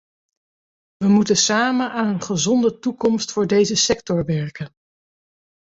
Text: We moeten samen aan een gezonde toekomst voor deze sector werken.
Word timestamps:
We 0.97 1.07
moeten 1.07 1.37
samen 1.37 1.91
aan 1.91 2.07
een 2.07 2.21
gezonde 2.21 2.79
toekomst 2.79 3.31
voor 3.31 3.47
deze 3.47 3.75
sector 3.75 4.25
werken. 4.25 4.73